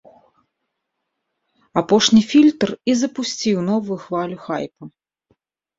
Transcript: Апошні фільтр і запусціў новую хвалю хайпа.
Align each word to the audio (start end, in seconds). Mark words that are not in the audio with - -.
Апошні 1.83 2.21
фільтр 2.31 2.69
і 2.93 2.99
запусціў 3.03 3.57
новую 3.69 3.99
хвалю 4.09 4.37
хайпа. 4.49 4.83